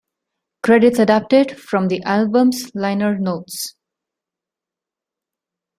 Credits 0.63 0.97
adapted 0.97 1.59
from 1.59 1.87
the 1.87 2.01
album's 2.01 2.71
liner 2.73 3.19
notes. 3.19 3.75